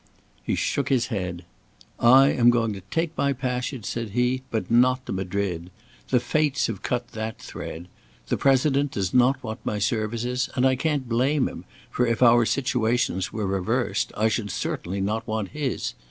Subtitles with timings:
[0.43, 1.45] He shook his head.
[1.99, 5.69] "I am going to take my passage," said he, "but not to Madrid.
[6.09, 7.87] The fates have cut that thread.
[8.27, 12.47] The President does not want my services, and I can't blame him, for if our
[12.47, 15.93] situations were reversed, I should certainly not want his.